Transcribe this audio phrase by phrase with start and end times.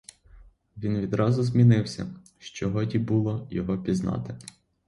[0.77, 2.07] Він відразу змінився,
[2.39, 4.35] що годі було його пізнати.